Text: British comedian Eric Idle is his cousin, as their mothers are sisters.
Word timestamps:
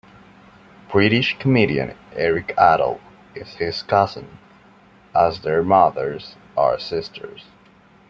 British 0.91 1.37
comedian 1.37 1.93
Eric 2.13 2.55
Idle 2.57 2.99
is 3.35 3.49
his 3.57 3.83
cousin, 3.83 4.39
as 5.13 5.41
their 5.41 5.61
mothers 5.61 6.37
are 6.57 6.79
sisters. 6.79 7.43